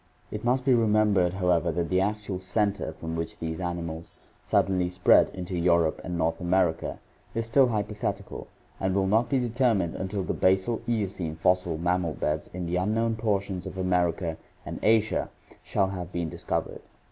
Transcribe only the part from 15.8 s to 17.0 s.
have been dis covered.